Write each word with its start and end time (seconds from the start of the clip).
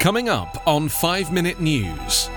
Coming 0.00 0.30
up 0.30 0.66
on 0.66 0.88
5 0.88 1.30
Minute 1.30 1.60
News. 1.60 2.30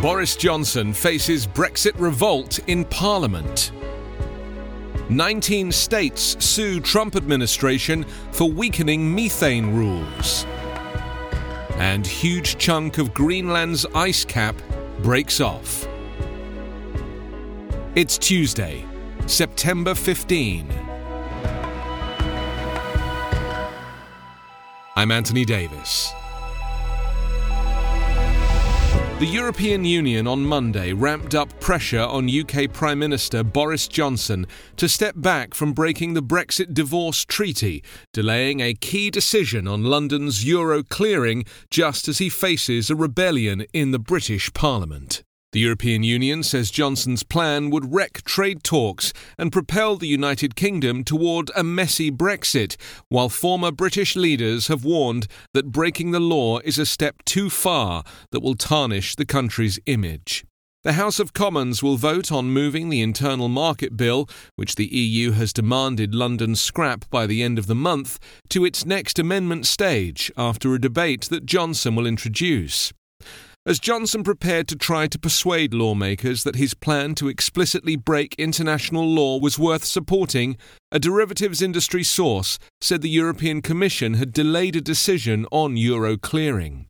Boris 0.00 0.36
Johnson 0.36 0.92
faces 0.92 1.44
Brexit 1.44 1.98
revolt 1.98 2.60
in 2.68 2.84
Parliament. 2.84 3.72
19 5.08 5.72
states 5.72 6.36
sue 6.38 6.78
Trump 6.78 7.16
administration 7.16 8.04
for 8.30 8.48
weakening 8.48 9.12
methane 9.12 9.74
rules. 9.74 10.46
And 11.78 12.06
huge 12.06 12.58
chunk 12.58 12.98
of 12.98 13.12
Greenland's 13.12 13.84
ice 13.92 14.24
cap 14.24 14.54
breaks 15.02 15.40
off. 15.40 15.88
It's 17.96 18.18
Tuesday, 18.18 18.86
September 19.26 19.96
15. 19.96 20.81
I'm 25.02 25.10
Anthony 25.10 25.44
Davis. 25.44 26.12
The 29.18 29.26
European 29.26 29.84
Union 29.84 30.28
on 30.28 30.44
Monday 30.46 30.92
ramped 30.92 31.34
up 31.34 31.58
pressure 31.58 32.02
on 32.02 32.30
UK 32.30 32.72
Prime 32.72 33.00
Minister 33.00 33.42
Boris 33.42 33.88
Johnson 33.88 34.46
to 34.76 34.88
step 34.88 35.16
back 35.16 35.54
from 35.54 35.72
breaking 35.72 36.14
the 36.14 36.22
Brexit 36.22 36.72
divorce 36.72 37.24
treaty, 37.24 37.82
delaying 38.12 38.60
a 38.60 38.74
key 38.74 39.10
decision 39.10 39.66
on 39.66 39.82
London's 39.82 40.44
euro 40.44 40.84
clearing 40.84 41.46
just 41.68 42.06
as 42.06 42.18
he 42.18 42.28
faces 42.28 42.88
a 42.88 42.94
rebellion 42.94 43.66
in 43.72 43.90
the 43.90 43.98
British 43.98 44.54
Parliament. 44.54 45.24
The 45.52 45.60
European 45.60 46.02
Union 46.02 46.42
says 46.42 46.70
Johnson's 46.70 47.22
plan 47.22 47.68
would 47.68 47.92
wreck 47.92 48.22
trade 48.24 48.64
talks 48.64 49.12
and 49.36 49.52
propel 49.52 49.96
the 49.96 50.08
United 50.08 50.56
Kingdom 50.56 51.04
toward 51.04 51.50
a 51.54 51.62
messy 51.62 52.10
Brexit, 52.10 52.76
while 53.10 53.28
former 53.28 53.70
British 53.70 54.16
leaders 54.16 54.68
have 54.68 54.82
warned 54.82 55.26
that 55.52 55.70
breaking 55.70 56.10
the 56.10 56.20
law 56.20 56.60
is 56.60 56.78
a 56.78 56.86
step 56.86 57.22
too 57.26 57.50
far 57.50 58.02
that 58.30 58.40
will 58.40 58.54
tarnish 58.54 59.14
the 59.14 59.26
country's 59.26 59.78
image. 59.84 60.42
The 60.84 60.94
House 60.94 61.20
of 61.20 61.34
Commons 61.34 61.82
will 61.82 61.98
vote 61.98 62.32
on 62.32 62.46
moving 62.46 62.88
the 62.88 63.02
Internal 63.02 63.48
Market 63.48 63.94
Bill, 63.94 64.30
which 64.56 64.76
the 64.76 64.86
EU 64.86 65.32
has 65.32 65.52
demanded 65.52 66.14
London 66.14 66.56
scrap 66.56 67.04
by 67.10 67.26
the 67.26 67.42
end 67.42 67.58
of 67.58 67.66
the 67.66 67.74
month, 67.74 68.18
to 68.48 68.64
its 68.64 68.86
next 68.86 69.18
amendment 69.18 69.66
stage 69.66 70.32
after 70.38 70.72
a 70.72 70.80
debate 70.80 71.24
that 71.24 71.44
Johnson 71.44 71.94
will 71.94 72.06
introduce 72.06 72.90
as 73.64 73.78
Johnson 73.78 74.24
prepared 74.24 74.66
to 74.68 74.76
try 74.76 75.06
to 75.06 75.18
persuade 75.18 75.72
lawmakers 75.72 76.42
that 76.42 76.56
his 76.56 76.74
plan 76.74 77.14
to 77.14 77.28
explicitly 77.28 77.94
break 77.94 78.34
international 78.36 79.06
law 79.06 79.38
was 79.38 79.58
worth 79.58 79.84
supporting, 79.84 80.56
a 80.90 80.98
derivatives 80.98 81.62
industry 81.62 82.02
source 82.02 82.58
said 82.80 83.02
the 83.02 83.08
European 83.08 83.62
Commission 83.62 84.14
had 84.14 84.32
delayed 84.32 84.74
a 84.74 84.80
decision 84.80 85.46
on 85.52 85.76
euro 85.76 86.16
clearing. 86.16 86.86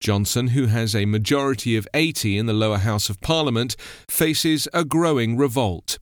Johnson, 0.00 0.48
who 0.48 0.66
has 0.66 0.96
a 0.96 1.06
majority 1.06 1.76
of 1.76 1.88
80 1.94 2.38
in 2.38 2.46
the 2.46 2.52
lower 2.52 2.78
house 2.78 3.08
of 3.08 3.20
parliament, 3.20 3.76
faces 4.10 4.66
a 4.74 4.84
growing 4.84 5.36
revolt. 5.36 5.98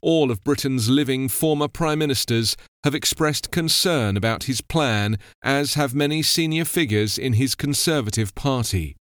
All 0.00 0.30
of 0.30 0.42
Britain's 0.42 0.88
living 0.88 1.28
former 1.28 1.68
prime 1.68 1.98
ministers 1.98 2.56
have 2.84 2.94
expressed 2.94 3.50
concern 3.50 4.16
about 4.16 4.44
his 4.44 4.62
plan, 4.62 5.18
as 5.44 5.74
have 5.74 5.94
many 5.94 6.22
senior 6.22 6.64
figures 6.64 7.18
in 7.18 7.34
his 7.34 7.54
Conservative 7.54 8.34
Party. 8.34 8.96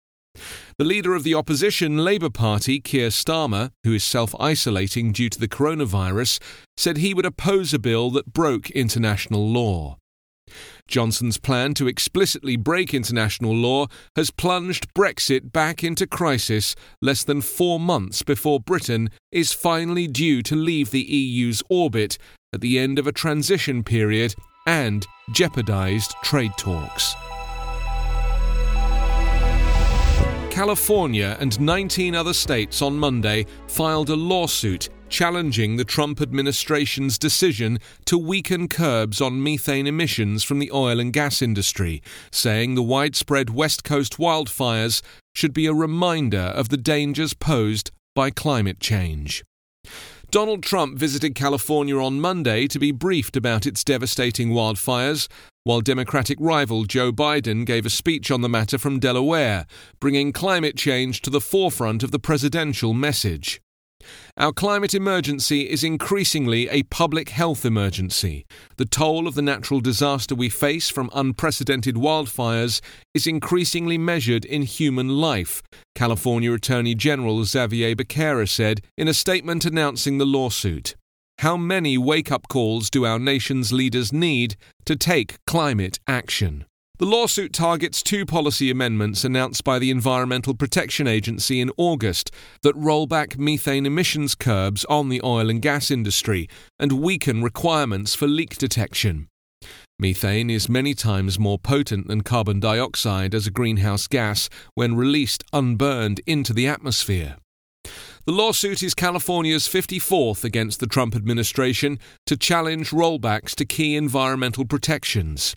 The 0.77 0.85
leader 0.85 1.15
of 1.15 1.23
the 1.23 1.35
opposition 1.35 1.99
Labour 1.99 2.31
Party, 2.31 2.81
Keir 2.81 3.09
Starmer, 3.09 3.71
who 3.85 3.95
is 3.95 4.03
self 4.03 4.35
isolating 4.41 5.13
due 5.13 5.29
to 5.29 5.39
the 5.39 5.49
coronavirus, 5.49 6.41
said 6.77 6.97
he 6.97 7.15
would 7.15 7.27
oppose 7.27 7.73
a 7.73 7.79
bill 7.79 8.11
that 8.11 8.33
broke 8.33 8.71
international 8.71 9.49
law. 9.49 9.99
Johnson's 10.87 11.39
plan 11.39 11.75
to 11.75 11.87
explicitly 11.87 12.57
break 12.57 12.93
international 12.93 13.55
law 13.55 13.87
has 14.17 14.31
plunged 14.31 14.93
Brexit 14.95 15.53
back 15.53 15.83
into 15.83 16.07
crisis 16.07 16.75
less 17.01 17.25
than 17.25 17.41
four 17.41 17.81
months 17.81 18.23
before 18.23 18.61
Britain 18.61 19.11
is 19.33 19.53
finally 19.53 20.07
due 20.07 20.43
to 20.43 20.55
leave 20.55 20.91
the 20.91 21.03
EU's 21.03 21.63
orbit 21.71 22.19
at 22.53 22.61
the 22.61 22.79
end 22.79 22.99
of 22.99 23.07
a 23.07 23.13
transition 23.13 23.83
period 23.83 24.35
and 24.67 25.07
jeopardised 25.33 26.15
trade 26.23 26.53
talks. 26.59 27.15
California 30.55 31.37
and 31.41 31.59
19 31.59 32.15
other 32.15 32.33
states 32.33 32.81
on 32.81 32.97
Monday 32.97 33.45
filed 33.67 34.09
a 34.09 34.15
lawsuit 34.15 34.89
challenging 35.09 35.77
the 35.77 35.85
Trump 35.85 36.21
administration's 36.21 37.19
decision 37.19 37.77
to 38.05 38.17
weaken 38.17 38.69
curbs 38.69 39.21
on 39.21 39.43
methane 39.43 39.89
emissions 39.89 40.45
from 40.45 40.61
the 40.61 40.71
oil 40.71 41.01
and 41.01 41.13
gas 41.13 41.43
industry, 41.43 42.01
saying 42.31 42.77
the 42.77 42.85
widespread 42.85 43.51
West 43.51 43.83
Coast 43.83 44.19
wildfires 44.19 45.03
should 45.35 45.53
be 45.53 45.67
a 45.67 45.75
reminder 45.75 46.53
of 46.55 46.69
the 46.69 46.77
dangers 46.77 47.35
posed 47.35 47.91
by 48.15 48.31
climate 48.31 48.79
change. 48.79 49.43
Donald 50.35 50.65
Trump 50.65 50.99
visited 50.99 51.37
California 51.37 51.97
on 51.97 52.21
Monday 52.21 52.67
to 52.67 52.81
be 52.81 52.91
briefed 52.91 53.37
about 53.37 53.67
its 53.67 53.85
devastating 53.85 54.51
wildfires, 54.51 55.29
while 55.63 55.81
Democratic 55.81 56.37
rival 56.41 56.83
Joe 56.83 57.13
Biden 57.13 57.65
gave 57.65 57.87
a 57.87 57.89
speech 57.89 58.33
on 58.33 58.41
the 58.41 58.49
matter 58.49 58.77
from 58.77 58.99
Delaware, 58.99 59.65
bringing 60.01 60.33
climate 60.33 60.77
change 60.77 61.23
to 61.23 61.31
the 61.31 61.41
forefront 61.41 62.03
of 62.03 62.11
the 62.11 62.19
presidential 62.19 62.93
message. 62.93 63.61
Our 64.37 64.53
climate 64.53 64.95
emergency 64.95 65.71
is 65.71 65.85
increasingly 65.85 66.69
a 66.69 66.83
public 66.85 67.31
health 67.31 67.65
emergency. 67.65 68.47
The 68.77 68.85
toll 68.85 69.27
of 69.27 69.35
the 69.35 69.43
natural 69.43 69.81
disaster 69.81 70.35
we 70.35 70.49
face 70.49 70.91
from 70.91 71.11
unprecedented 71.15 71.95
wildfires 71.95 72.81
is 73.15 73.27
increasingly 73.27 73.99
measured 73.99 74.45
in 74.45 74.63
human 74.63 75.09
life, 75.09 75.63
California 75.95 76.53
Attorney 76.53 76.95
General 76.95 77.45
Xavier 77.45 77.95
Becerra 77.95 78.49
said 78.49 78.81
in 78.97 79.09
a 79.09 79.15
statement 79.15 79.65
announcing 79.65 80.19
the 80.19 80.27
lawsuit. 80.27 80.95
How 81.39 81.57
many 81.57 81.99
wake 81.99 82.31
up 82.31 82.49
calls 82.49 82.91
do 82.91 83.05
our 83.05 83.19
nation's 83.19 83.73
leaders 83.73 84.13
need 84.13 84.57
to 84.85 84.97
take 84.97 85.37
climate 85.47 85.99
action? 86.07 86.65
The 86.99 87.07
lawsuit 87.07 87.53
targets 87.53 88.05
two 88.05 88.25
policy 88.25 88.71
amendments 88.71 89.25
announced 89.25 89.65
by 89.65 89.81
the 89.81 89.91
Environmental 89.91 90.55
Protection 90.55 91.09
Agency 91.09 91.61
in 91.61 91.73
August 91.77 92.31
that 92.63 92.77
roll 92.77 93.09
back 93.09 93.37
methane 93.37 93.85
emissions 93.85 94.37
curbs 94.37 94.85
on 94.85 95.09
the 95.09 95.21
oil 95.25 95.51
and 95.51 95.61
gas 95.61 95.91
industry 95.91 96.49
and 96.79 96.93
weaken 96.93 97.43
requirements 97.43 98.15
for 98.15 98.29
leak 98.29 98.57
detection. 98.59 99.27
Methane 99.99 100.49
is 100.49 100.69
many 100.69 100.95
times 100.95 101.37
more 101.37 101.59
potent 101.59 102.07
than 102.07 102.21
carbon 102.21 102.61
dioxide 102.61 103.35
as 103.35 103.49
a 103.49 103.51
greenhouse 103.51 104.07
gas 104.07 104.49
when 104.75 104.95
released 104.95 105.43
unburned 105.53 106.21
into 106.27 106.53
the 106.53 106.69
atmosphere. 106.69 107.39
The 108.25 108.33
lawsuit 108.33 108.85
is 108.85 108.95
California's 108.95 109.67
54th 109.67 110.45
against 110.45 110.79
the 110.79 110.87
Trump 110.87 111.17
administration 111.17 111.99
to 112.27 112.37
challenge 112.37 112.91
rollbacks 112.91 113.57
to 113.57 113.65
key 113.65 113.97
environmental 113.97 114.65
protections. 114.65 115.57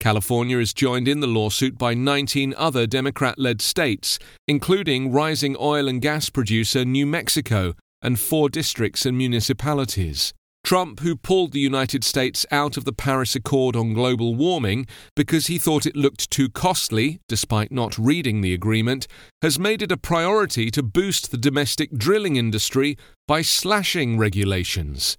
California 0.00 0.58
is 0.58 0.74
joined 0.74 1.08
in 1.08 1.20
the 1.20 1.26
lawsuit 1.26 1.78
by 1.78 1.94
19 1.94 2.54
other 2.56 2.86
Democrat 2.86 3.38
led 3.38 3.62
states, 3.62 4.18
including 4.46 5.10
rising 5.10 5.56
oil 5.58 5.88
and 5.88 6.02
gas 6.02 6.28
producer 6.28 6.84
New 6.84 7.06
Mexico 7.06 7.74
and 8.02 8.20
four 8.20 8.48
districts 8.48 9.06
and 9.06 9.16
municipalities. 9.16 10.34
Trump, 10.62 11.00
who 11.00 11.14
pulled 11.14 11.52
the 11.52 11.60
United 11.60 12.02
States 12.02 12.46
out 12.50 12.78
of 12.78 12.86
the 12.86 12.92
Paris 12.92 13.36
Accord 13.36 13.76
on 13.76 13.92
global 13.92 14.34
warming 14.34 14.86
because 15.14 15.46
he 15.46 15.58
thought 15.58 15.84
it 15.84 15.94
looked 15.94 16.30
too 16.30 16.48
costly, 16.48 17.20
despite 17.28 17.70
not 17.70 17.98
reading 17.98 18.40
the 18.40 18.54
agreement, 18.54 19.06
has 19.42 19.58
made 19.58 19.82
it 19.82 19.92
a 19.92 19.96
priority 19.98 20.70
to 20.70 20.82
boost 20.82 21.30
the 21.30 21.36
domestic 21.36 21.92
drilling 21.92 22.36
industry 22.36 22.96
by 23.28 23.42
slashing 23.42 24.16
regulations. 24.16 25.18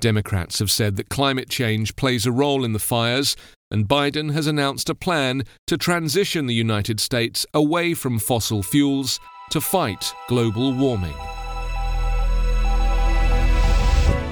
Democrats 0.00 0.58
have 0.58 0.70
said 0.70 0.96
that 0.96 1.08
climate 1.08 1.48
change 1.48 1.94
plays 1.94 2.26
a 2.26 2.32
role 2.32 2.64
in 2.64 2.72
the 2.72 2.78
fires, 2.78 3.36
and 3.70 3.86
Biden 3.86 4.32
has 4.32 4.46
announced 4.46 4.88
a 4.88 4.94
plan 4.94 5.44
to 5.66 5.76
transition 5.76 6.46
the 6.46 6.54
United 6.54 6.98
States 6.98 7.46
away 7.54 7.94
from 7.94 8.18
fossil 8.18 8.62
fuels 8.62 9.20
to 9.50 9.60
fight 9.60 10.12
global 10.28 10.72
warming. 10.72 11.14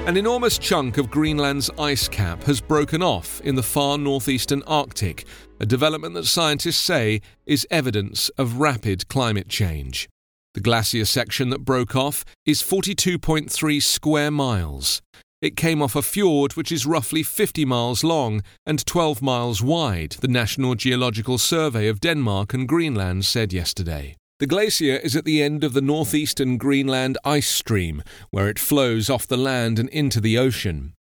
An 0.06 0.16
enormous 0.16 0.56
chunk 0.56 0.96
of 0.96 1.10
Greenland's 1.10 1.70
ice 1.78 2.08
cap 2.08 2.42
has 2.44 2.62
broken 2.62 3.02
off 3.02 3.42
in 3.42 3.56
the 3.56 3.62
far 3.62 3.98
northeastern 3.98 4.62
Arctic, 4.66 5.26
a 5.60 5.66
development 5.66 6.14
that 6.14 6.24
scientists 6.24 6.78
say 6.78 7.20
is 7.44 7.66
evidence 7.70 8.30
of 8.30 8.58
rapid 8.58 9.06
climate 9.08 9.48
change. 9.48 10.08
The 10.54 10.60
glacier 10.60 11.04
section 11.04 11.50
that 11.50 11.64
broke 11.64 11.94
off 11.94 12.24
is 12.46 12.62
42.3 12.62 13.82
square 13.82 14.30
miles. 14.30 15.02
It 15.40 15.56
came 15.56 15.80
off 15.80 15.94
a 15.94 16.02
fjord 16.02 16.54
which 16.54 16.72
is 16.72 16.86
roughly 16.86 17.22
50 17.22 17.64
miles 17.64 18.02
long 18.02 18.42
and 18.66 18.84
12 18.84 19.22
miles 19.22 19.62
wide, 19.62 20.16
the 20.20 20.26
National 20.26 20.74
Geological 20.74 21.38
Survey 21.38 21.86
of 21.86 22.00
Denmark 22.00 22.54
and 22.54 22.66
Greenland 22.66 23.24
said 23.24 23.52
yesterday. 23.52 24.16
The 24.38 24.46
glacier 24.46 24.98
is 24.98 25.16
at 25.16 25.24
the 25.24 25.42
end 25.42 25.64
of 25.64 25.72
the 25.72 25.80
northeastern 25.80 26.58
Greenland 26.58 27.18
ice 27.24 27.48
stream, 27.48 28.04
where 28.30 28.48
it 28.48 28.60
flows 28.60 29.10
off 29.10 29.26
the 29.26 29.36
land 29.36 29.80
and 29.80 29.88
into 29.88 30.20
the 30.20 30.38
ocean. 30.38 30.94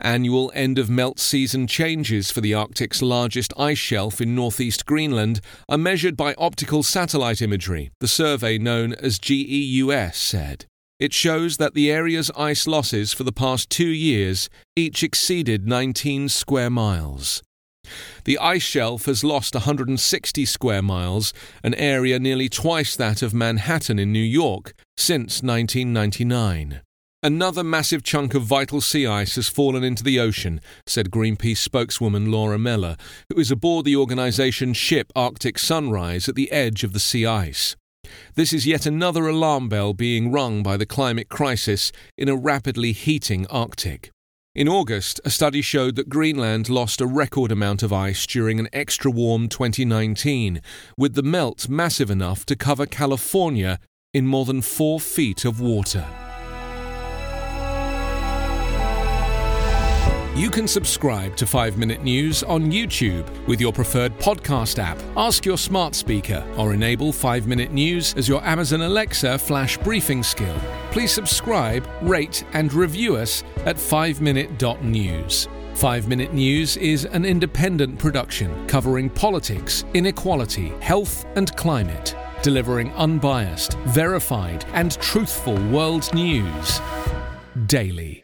Annual 0.00 0.52
end 0.54 0.78
of 0.78 0.88
melt 0.88 1.18
season 1.18 1.66
changes 1.66 2.30
for 2.30 2.40
the 2.40 2.54
Arctic's 2.54 3.02
largest 3.02 3.52
ice 3.56 3.78
shelf 3.78 4.20
in 4.20 4.36
northeast 4.36 4.86
Greenland 4.86 5.40
are 5.68 5.76
measured 5.76 6.16
by 6.16 6.34
optical 6.38 6.84
satellite 6.84 7.42
imagery, 7.42 7.90
the 7.98 8.06
survey 8.06 8.58
known 8.58 8.92
as 8.92 9.18
GEUS 9.18 10.14
said. 10.14 10.66
It 11.00 11.12
shows 11.12 11.56
that 11.56 11.74
the 11.74 11.90
area's 11.90 12.30
ice 12.36 12.68
losses 12.68 13.12
for 13.12 13.24
the 13.24 13.32
past 13.32 13.70
two 13.70 13.88
years 13.88 14.48
each 14.76 15.02
exceeded 15.02 15.66
19 15.66 16.28
square 16.28 16.70
miles. 16.70 17.42
The 18.24 18.38
ice 18.38 18.62
shelf 18.62 19.06
has 19.06 19.24
lost 19.24 19.54
160 19.54 20.44
square 20.46 20.82
miles, 20.82 21.32
an 21.62 21.74
area 21.74 22.18
nearly 22.18 22.48
twice 22.48 22.96
that 22.96 23.22
of 23.22 23.34
Manhattan 23.34 23.98
in 23.98 24.12
New 24.12 24.18
York, 24.18 24.74
since 24.96 25.42
1999. 25.42 26.80
Another 27.22 27.64
massive 27.64 28.02
chunk 28.02 28.34
of 28.34 28.42
vital 28.42 28.82
sea 28.82 29.06
ice 29.06 29.36
has 29.36 29.48
fallen 29.48 29.82
into 29.82 30.04
the 30.04 30.20
ocean, 30.20 30.60
said 30.86 31.10
Greenpeace 31.10 31.56
spokeswoman 31.56 32.30
Laura 32.30 32.58
Meller, 32.58 32.98
who 33.32 33.40
is 33.40 33.50
aboard 33.50 33.86
the 33.86 33.96
organization's 33.96 34.76
ship 34.76 35.10
Arctic 35.16 35.58
Sunrise 35.58 36.28
at 36.28 36.34
the 36.34 36.52
edge 36.52 36.84
of 36.84 36.92
the 36.92 37.00
sea 37.00 37.24
ice. 37.24 37.76
This 38.34 38.52
is 38.52 38.66
yet 38.66 38.84
another 38.84 39.26
alarm 39.26 39.70
bell 39.70 39.94
being 39.94 40.32
rung 40.32 40.62
by 40.62 40.76
the 40.76 40.84
climate 40.84 41.30
crisis 41.30 41.92
in 42.18 42.28
a 42.28 42.36
rapidly 42.36 42.92
heating 42.92 43.46
Arctic. 43.46 44.10
In 44.54 44.68
August, 44.68 45.20
a 45.24 45.30
study 45.30 45.62
showed 45.62 45.96
that 45.96 46.08
Greenland 46.08 46.68
lost 46.68 47.00
a 47.00 47.08
record 47.08 47.50
amount 47.50 47.82
of 47.82 47.92
ice 47.92 48.24
during 48.24 48.60
an 48.60 48.68
extra 48.72 49.10
warm 49.10 49.48
2019, 49.48 50.62
with 50.96 51.14
the 51.14 51.24
melt 51.24 51.68
massive 51.68 52.08
enough 52.08 52.46
to 52.46 52.54
cover 52.54 52.86
California 52.86 53.80
in 54.12 54.28
more 54.28 54.44
than 54.44 54.62
four 54.62 55.00
feet 55.00 55.44
of 55.44 55.60
water. 55.60 56.06
You 60.36 60.50
can 60.50 60.66
subscribe 60.66 61.36
to 61.36 61.46
5 61.46 61.78
Minute 61.78 62.02
News 62.02 62.42
on 62.42 62.68
YouTube 62.68 63.46
with 63.46 63.60
your 63.60 63.72
preferred 63.72 64.18
podcast 64.18 64.80
app. 64.80 65.00
Ask 65.16 65.46
your 65.46 65.56
smart 65.56 65.94
speaker 65.94 66.44
or 66.56 66.74
enable 66.74 67.12
5 67.12 67.46
Minute 67.46 67.70
News 67.70 68.14
as 68.14 68.28
your 68.28 68.42
Amazon 68.44 68.82
Alexa 68.82 69.38
flash 69.38 69.78
briefing 69.78 70.24
skill. 70.24 70.56
Please 70.90 71.12
subscribe, 71.12 71.88
rate, 72.02 72.44
and 72.52 72.72
review 72.72 73.14
us 73.14 73.44
at 73.64 73.76
5minute.news. 73.76 75.48
5 75.74 76.08
Minute 76.08 76.32
News 76.34 76.76
is 76.78 77.04
an 77.04 77.24
independent 77.24 77.96
production 77.96 78.66
covering 78.66 79.10
politics, 79.10 79.84
inequality, 79.94 80.70
health, 80.80 81.26
and 81.36 81.54
climate, 81.56 82.16
delivering 82.42 82.92
unbiased, 82.94 83.74
verified, 83.84 84.64
and 84.72 84.98
truthful 85.00 85.54
world 85.68 86.12
news 86.12 86.80
daily. 87.66 88.23